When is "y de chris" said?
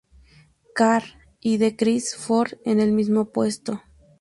1.41-2.15